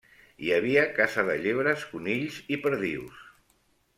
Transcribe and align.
Hi 0.45 0.47
havia 0.53 0.85
caça 0.99 1.25
de 1.27 1.35
llebres, 1.43 1.85
conills 1.91 2.39
i 2.57 2.61
perdius. 2.65 3.23